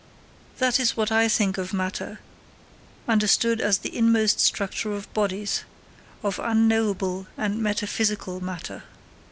[0.57, 2.19] That is what I think of matter,
[3.07, 5.63] understood as the inmost structure of bodies
[6.23, 8.81] of unknowable and metaphysical matter.